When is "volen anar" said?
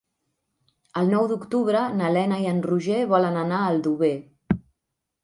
3.13-3.61